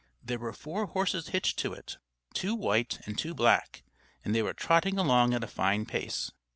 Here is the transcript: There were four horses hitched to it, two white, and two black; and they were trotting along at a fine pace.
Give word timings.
There 0.23 0.39
were 0.39 0.51
four 0.51 0.87
horses 0.87 1.27
hitched 1.27 1.59
to 1.59 1.73
it, 1.73 1.97
two 2.33 2.55
white, 2.55 2.97
and 3.05 3.15
two 3.15 3.35
black; 3.35 3.83
and 4.25 4.33
they 4.33 4.41
were 4.41 4.51
trotting 4.51 4.97
along 4.97 5.35
at 5.35 5.43
a 5.43 5.47
fine 5.47 5.85
pace. 5.85 6.31